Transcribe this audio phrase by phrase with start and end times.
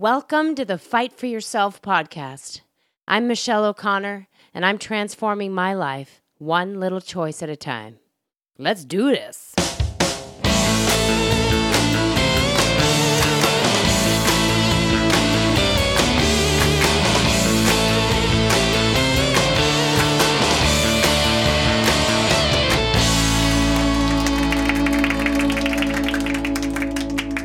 [0.00, 2.62] Welcome to the Fight for Yourself podcast.
[3.06, 7.98] I'm Michelle O'Connor, and I'm transforming my life one little choice at a time.
[8.56, 9.52] Let's do this.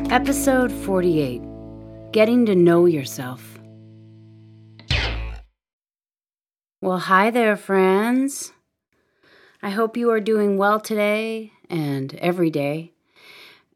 [0.10, 1.55] Episode 48
[2.16, 3.60] Getting to Know Yourself.
[6.82, 8.54] Well, hi there, friends.
[9.62, 12.94] I hope you are doing well today and every day.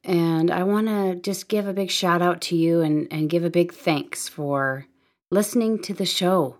[0.05, 3.43] And I want to just give a big shout out to you and, and give
[3.43, 4.85] a big thanks for
[5.29, 6.59] listening to the show.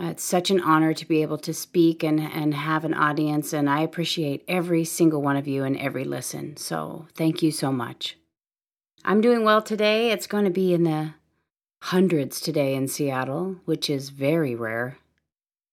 [0.00, 3.52] Uh, it's such an honor to be able to speak and, and have an audience,
[3.52, 6.56] and I appreciate every single one of you and every listen.
[6.56, 8.16] So, thank you so much.
[9.04, 10.12] I'm doing well today.
[10.12, 11.14] It's going to be in the
[11.82, 14.98] hundreds today in Seattle, which is very rare.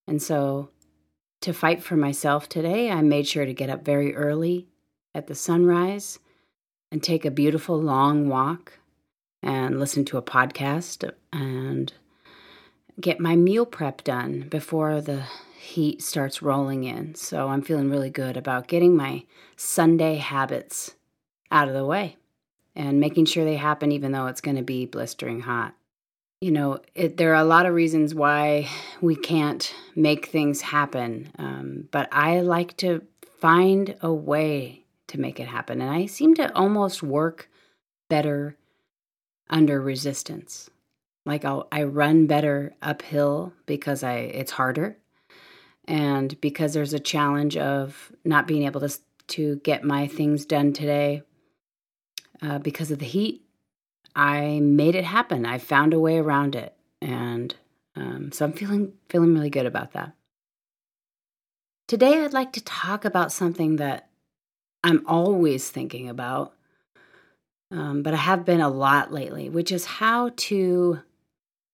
[0.08, 0.70] And so,
[1.42, 4.68] to fight for myself today, I made sure to get up very early
[5.14, 6.18] at the sunrise
[6.92, 8.80] and take a beautiful long walk
[9.44, 11.94] and listen to a podcast and
[13.00, 15.26] get my meal prep done before the
[15.60, 17.14] heat starts rolling in.
[17.14, 20.96] So, I'm feeling really good about getting my Sunday habits
[21.52, 22.18] out of the way
[22.80, 25.76] and making sure they happen even though it's going to be blistering hot.
[26.40, 28.70] You know, it, there are a lot of reasons why
[29.02, 33.02] we can't make things happen, um, but I like to
[33.42, 35.82] find a way to make it happen.
[35.82, 37.50] And I seem to almost work
[38.10, 38.56] better
[39.50, 40.70] under resistance.
[41.26, 44.98] Like I'll, I run better uphill because I it's harder,
[45.86, 50.72] and because there's a challenge of not being able to to get my things done
[50.72, 51.24] today
[52.42, 53.44] uh, because of the heat,
[54.16, 55.46] I made it happen.
[55.46, 57.56] I found a way around it, and
[57.96, 60.14] um, so I'm feeling feeling really good about that.
[61.88, 64.10] Today, I'd like to talk about something that
[64.84, 66.54] I'm always thinking about,
[67.72, 71.00] um, but I have been a lot lately, which is how to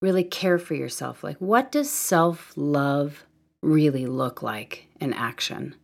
[0.01, 1.23] really care for yourself.
[1.23, 3.25] Like, what does self love
[3.61, 5.75] really look like in action?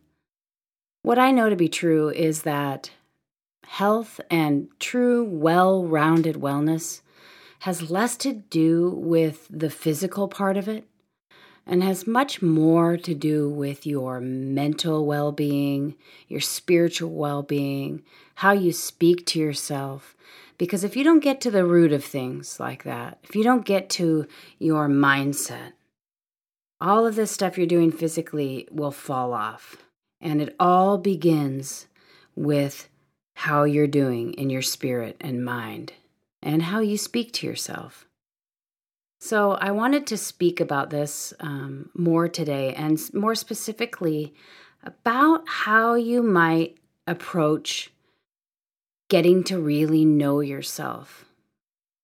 [1.02, 2.90] What I know to be true is that
[3.66, 7.00] health and true, well rounded wellness
[7.60, 10.84] has less to do with the physical part of it
[11.66, 15.94] and has much more to do with your mental well being,
[16.28, 18.02] your spiritual well being,
[18.36, 20.16] how you speak to yourself.
[20.58, 23.64] Because if you don't get to the root of things like that, if you don't
[23.64, 24.26] get to
[24.58, 25.72] your mindset,
[26.80, 29.76] all of this stuff you're doing physically will fall off.
[30.20, 31.86] And it all begins
[32.34, 32.88] with
[33.42, 35.92] how you're doing in your spirit and mind,
[36.40, 38.06] and how you speak to yourself.
[39.18, 44.32] So, I wanted to speak about this um, more today, and more specifically
[44.84, 46.76] about how you might
[47.08, 47.90] approach
[49.08, 51.24] getting to really know yourself.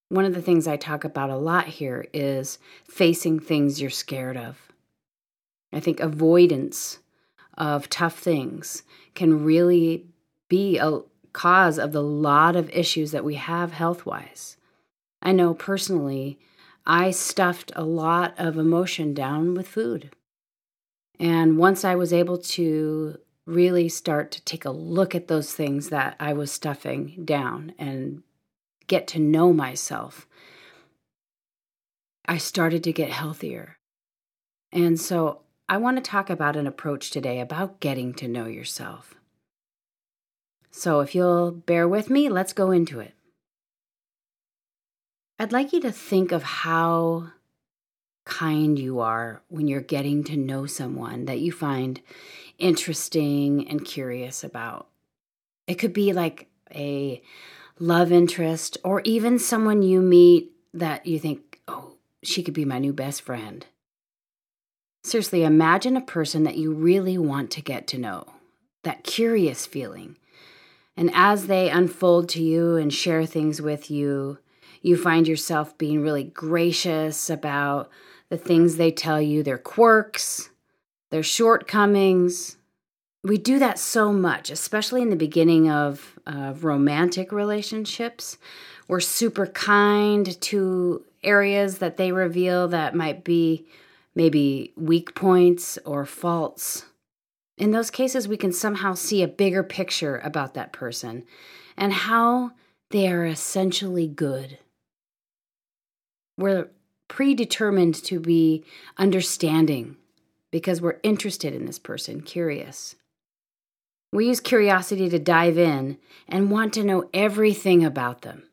[0.09, 4.35] One of the things I talk about a lot here is facing things you're scared
[4.35, 4.57] of.
[5.71, 6.99] I think avoidance
[7.57, 8.83] of tough things
[9.15, 10.05] can really
[10.49, 10.99] be a,
[11.33, 14.57] cause of the lot of issues that we have health wise.
[15.21, 16.39] I know personally,
[16.85, 20.11] I stuffed a lot of emotion down with food.
[21.19, 25.89] And once I was able to really start to take a look at those things
[25.89, 28.23] that I was stuffing down and
[28.87, 30.27] get to know myself,
[32.25, 33.77] I started to get healthier.
[34.71, 39.18] And so I want to talk about an approach today about getting to know yourself.
[40.71, 43.13] So, if you'll bear with me, let's go into it.
[45.39, 47.31] I'd like you to think of how
[48.25, 51.99] kind you are when you're getting to know someone that you find
[52.57, 54.87] interesting and curious about.
[55.65, 57.21] It could be like a
[57.79, 62.77] love interest or even someone you meet that you think, oh, she could be my
[62.77, 63.65] new best friend.
[65.03, 68.25] Seriously, imagine a person that you really want to get to know,
[68.83, 70.17] that curious feeling
[70.99, 74.37] and as they unfold to you and share things with you,
[74.81, 77.89] you find yourself being really gracious about
[78.27, 80.49] the things they tell you, their quirks,
[81.09, 82.57] their shortcomings.
[83.23, 88.37] We do that so much, especially in the beginning of uh, romantic relationships.
[88.89, 93.65] We're super kind to areas that they reveal that might be
[94.15, 96.83] maybe weak points or faults
[97.59, 101.25] in those cases, we can somehow see a bigger picture about that person
[101.77, 102.51] and how
[102.89, 104.57] they are essentially good.
[106.37, 106.69] we're
[107.09, 108.63] predetermined to be
[108.97, 109.97] understanding
[110.51, 112.95] because we're interested in this person, curious.
[114.13, 115.97] We use curiosity to dive in
[116.27, 118.43] and want to know everything about them.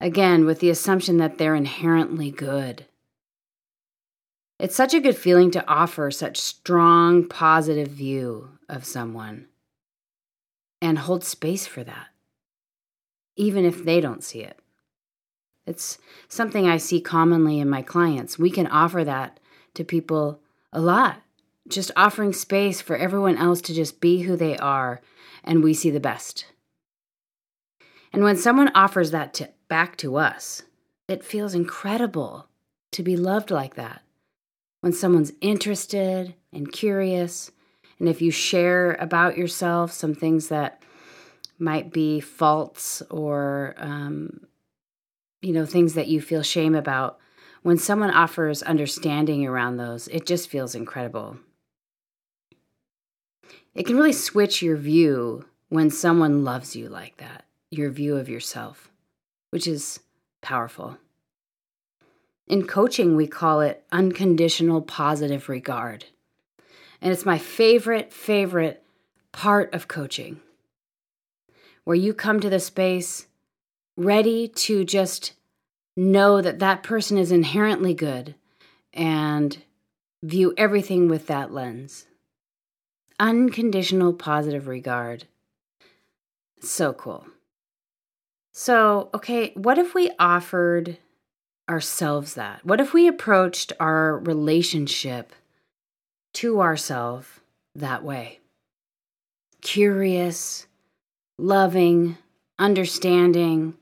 [0.00, 2.86] Again, with the assumption that they're inherently good.
[4.64, 9.48] It's such a good feeling to offer such strong positive view of someone
[10.80, 12.06] and hold space for that,
[13.36, 14.58] even if they don't see it.
[15.66, 18.38] It's something I see commonly in my clients.
[18.38, 19.38] We can offer that
[19.74, 20.40] to people
[20.72, 21.20] a lot,
[21.68, 25.02] just offering space for everyone else to just be who they are,
[25.44, 26.46] and we see the best.
[28.14, 30.62] And when someone offers that to, back to us,
[31.06, 32.48] it feels incredible
[32.92, 34.00] to be loved like that
[34.84, 37.50] when someone's interested and curious,
[37.98, 40.82] and if you share about yourself some things that
[41.58, 44.46] might be faults or, um,
[45.40, 47.18] you know, things that you feel shame about,
[47.62, 51.38] when someone offers understanding around those, it just feels incredible.
[53.74, 58.28] It can really switch your view when someone loves you like that, your view of
[58.28, 58.90] yourself,
[59.48, 60.00] which is
[60.42, 60.98] powerful.
[62.46, 66.04] In coaching, we call it unconditional positive regard.
[67.00, 68.82] And it's my favorite, favorite
[69.32, 70.40] part of coaching,
[71.84, 73.26] where you come to the space
[73.96, 75.32] ready to just
[75.96, 78.34] know that that person is inherently good
[78.92, 79.58] and
[80.22, 82.06] view everything with that lens.
[83.20, 85.26] Unconditional positive regard.
[86.60, 87.26] So cool.
[88.52, 90.98] So, okay, what if we offered
[91.68, 92.64] ourselves that?
[92.64, 95.32] What if we approached our relationship
[96.34, 97.28] to ourselves
[97.74, 98.40] that way?
[99.60, 100.66] Curious,
[101.38, 102.18] loving,
[102.58, 103.74] understanding,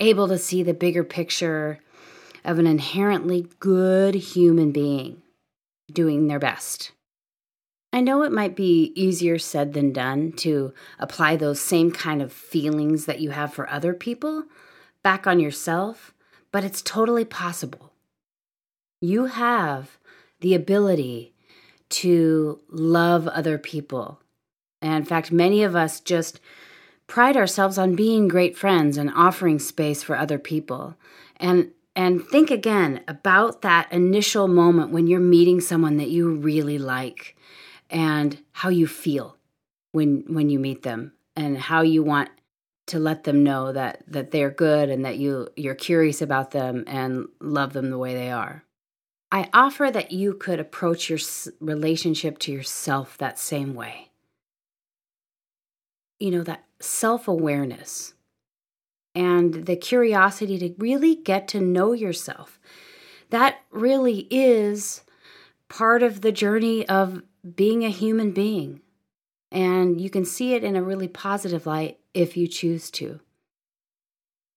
[0.00, 1.80] able to see the bigger picture
[2.44, 5.22] of an inherently good human being
[5.92, 6.92] doing their best.
[7.92, 12.32] I know it might be easier said than done to apply those same kind of
[12.32, 14.44] feelings that you have for other people
[15.02, 16.12] back on yourself
[16.52, 17.92] but it's totally possible.
[19.00, 19.98] You have
[20.40, 21.34] the ability
[21.90, 24.20] to love other people.
[24.82, 26.40] And in fact, many of us just
[27.06, 30.96] pride ourselves on being great friends and offering space for other people.
[31.36, 36.78] And and think again about that initial moment when you're meeting someone that you really
[36.78, 37.36] like
[37.90, 39.36] and how you feel
[39.90, 42.30] when when you meet them and how you want
[42.88, 46.84] to let them know that that they're good and that you you're curious about them
[46.86, 48.64] and love them the way they are.
[49.30, 51.18] I offer that you could approach your
[51.60, 54.10] relationship to yourself that same way.
[56.18, 58.14] You know, that self-awareness
[59.14, 62.58] and the curiosity to really get to know yourself.
[63.30, 65.02] That really is
[65.68, 67.22] part of the journey of
[67.54, 68.80] being a human being.
[69.50, 73.20] And you can see it in a really positive light if you choose to.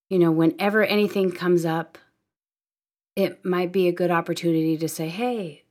[0.09, 1.99] You know, whenever anything comes up,
[3.15, 5.63] it might be a good opportunity to say, hey,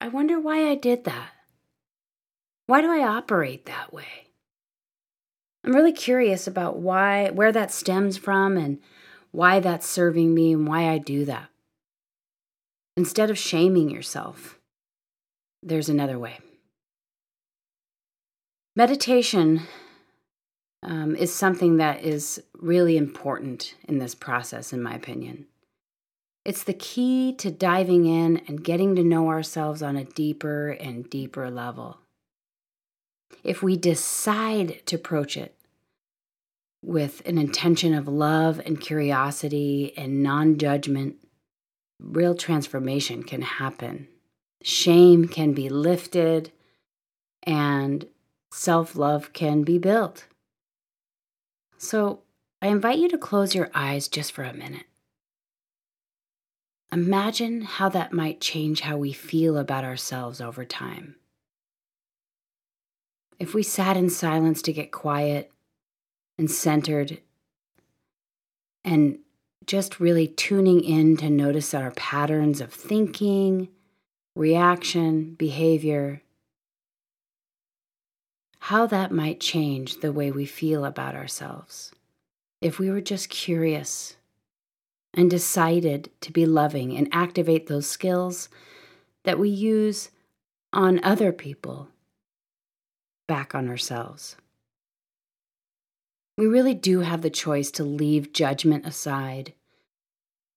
[0.00, 1.30] I wonder why I did that.
[2.66, 4.28] Why do I operate that way?
[5.64, 8.78] I'm really curious about why, where that stems from, and
[9.32, 11.48] why that's serving me and why I do that.
[12.96, 14.60] Instead of shaming yourself,
[15.64, 16.38] there's another way.
[18.76, 19.62] Meditation
[20.84, 25.46] um, is something that is really important in this process, in my opinion.
[26.44, 31.08] It's the key to diving in and getting to know ourselves on a deeper and
[31.08, 31.98] deeper level.
[33.42, 35.54] If we decide to approach it
[36.84, 41.16] with an intention of love and curiosity and non judgment,
[41.98, 44.08] real transformation can happen.
[44.62, 46.52] Shame can be lifted,
[47.42, 48.06] and
[48.52, 50.26] self love can be built.
[51.84, 52.22] So
[52.62, 54.86] I invite you to close your eyes just for a minute.
[56.90, 61.16] Imagine how that might change how we feel about ourselves over time.
[63.38, 65.52] If we sat in silence to get quiet
[66.38, 67.20] and centered
[68.82, 69.18] and
[69.66, 73.68] just really tuning in to notice our patterns of thinking,
[74.34, 76.22] reaction, behavior,
[78.68, 81.92] how that might change the way we feel about ourselves
[82.62, 84.16] if we were just curious
[85.12, 88.48] and decided to be loving and activate those skills
[89.24, 90.10] that we use
[90.72, 91.88] on other people
[93.28, 94.34] back on ourselves.
[96.38, 99.52] We really do have the choice to leave judgment aside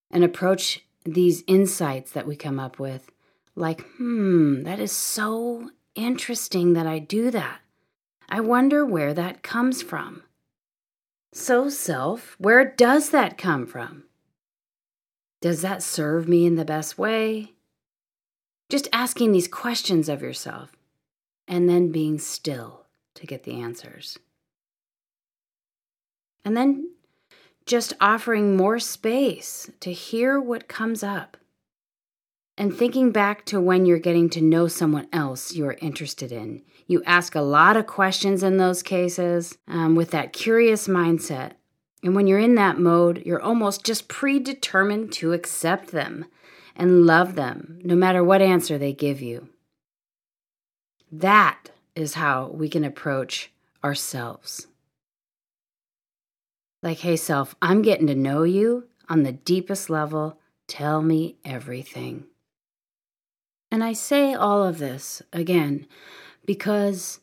[0.09, 3.11] and approach these insights that we come up with
[3.53, 7.59] like, hmm, that is so interesting that I do that.
[8.29, 10.23] I wonder where that comes from.
[11.33, 14.03] So, self, where does that come from?
[15.41, 17.53] Does that serve me in the best way?
[18.69, 20.71] Just asking these questions of yourself
[21.47, 24.17] and then being still to get the answers.
[26.43, 26.91] And then
[27.65, 31.37] just offering more space to hear what comes up.
[32.57, 36.63] And thinking back to when you're getting to know someone else you're interested in.
[36.87, 41.51] You ask a lot of questions in those cases um, with that curious mindset.
[42.01, 46.25] And when you're in that mode, you're almost just predetermined to accept them
[46.75, 49.49] and love them, no matter what answer they give you.
[51.11, 53.51] That is how we can approach
[53.83, 54.67] ourselves.
[56.83, 60.39] Like, hey, self, I'm getting to know you on the deepest level.
[60.67, 62.25] Tell me everything.
[63.77, 65.85] And I say all of this again
[66.47, 67.19] because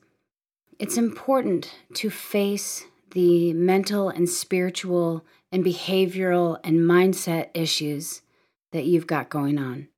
[0.79, 8.23] it's important to face the mental and spiritual and behavioral and mindset issues
[8.71, 9.89] that you've got going on.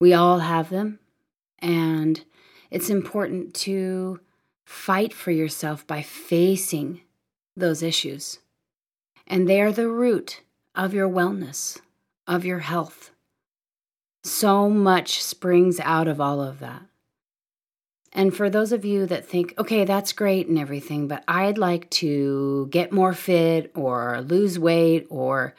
[0.00, 0.98] We all have them,
[1.58, 2.24] and
[2.70, 4.18] it's important to
[4.64, 7.02] fight for yourself by facing
[7.54, 8.38] those issues.
[9.26, 10.40] And they are the root
[10.74, 11.78] of your wellness,
[12.26, 13.10] of your health.
[14.22, 16.82] So much springs out of all of that.
[18.12, 21.88] And for those of you that think, okay, that's great and everything, but I'd like
[21.90, 25.54] to get more fit or lose weight or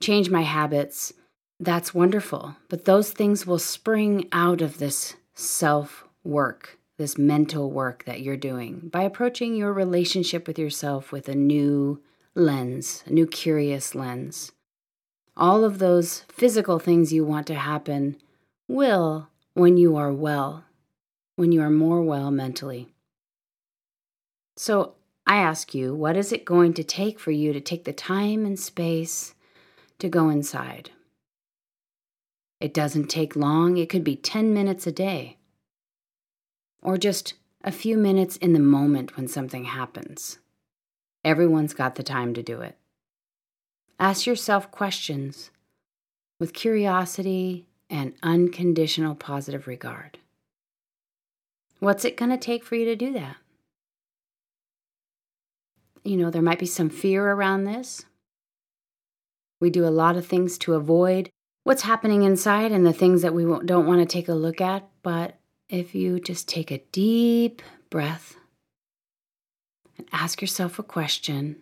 [0.00, 1.12] change my habits,
[1.58, 2.56] that's wonderful.
[2.68, 8.36] But those things will spring out of this self work, this mental work that you're
[8.36, 12.00] doing by approaching your relationship with yourself with a new
[12.36, 14.52] lens, a new curious lens.
[15.38, 18.16] All of those physical things you want to happen
[18.66, 20.64] will when you are well,
[21.36, 22.88] when you are more well mentally.
[24.56, 24.94] So
[25.28, 28.44] I ask you, what is it going to take for you to take the time
[28.44, 29.34] and space
[30.00, 30.90] to go inside?
[32.60, 35.36] It doesn't take long, it could be 10 minutes a day,
[36.82, 40.38] or just a few minutes in the moment when something happens.
[41.24, 42.77] Everyone's got the time to do it.
[43.98, 45.50] Ask yourself questions
[46.38, 50.18] with curiosity and unconditional positive regard.
[51.80, 53.36] What's it going to take for you to do that?
[56.04, 58.04] You know, there might be some fear around this.
[59.60, 61.30] We do a lot of things to avoid
[61.64, 64.88] what's happening inside and the things that we don't want to take a look at.
[65.02, 65.38] But
[65.68, 68.36] if you just take a deep breath
[69.96, 71.56] and ask yourself a question,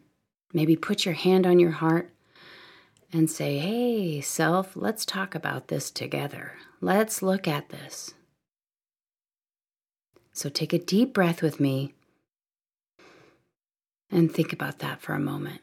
[0.52, 2.11] maybe put your hand on your heart
[3.13, 6.55] and say, hey, self, let's talk about this together.
[6.81, 8.15] Let's look at this.
[10.33, 11.95] So take a deep breath with me
[14.11, 15.61] and think about that for a moment.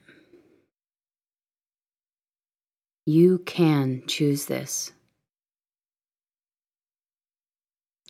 [3.05, 4.93] You can choose this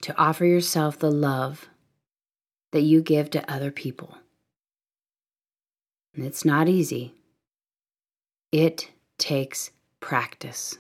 [0.02, 1.68] to offer yourself the love
[2.72, 4.18] that you give to other people.
[6.16, 7.14] And it's not easy.
[8.52, 10.78] It takes practice.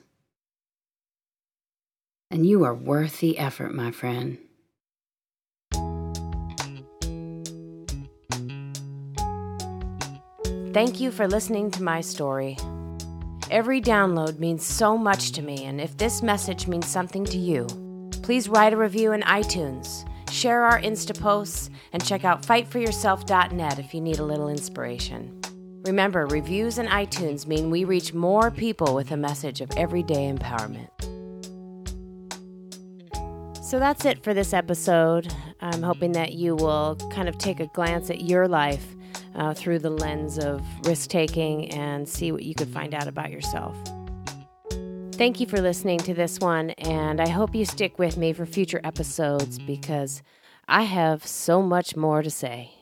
[2.31, 4.37] And you are worth the effort, my friend.
[10.73, 12.57] Thank you for listening to my story.
[13.51, 17.67] Every download means so much to me, and if this message means something to you,
[18.23, 23.93] please write a review in iTunes, share our Insta posts, and check out fightforyourself.net if
[23.93, 25.42] you need a little inspiration.
[25.85, 30.87] Remember, reviews in iTunes mean we reach more people with a message of everyday empowerment.
[33.61, 35.33] So that's it for this episode.
[35.59, 38.95] I'm hoping that you will kind of take a glance at your life
[39.35, 43.31] uh, through the lens of risk taking and see what you could find out about
[43.31, 43.75] yourself.
[45.13, 48.45] Thank you for listening to this one, and I hope you stick with me for
[48.45, 50.23] future episodes because
[50.67, 52.73] I have so much more to say.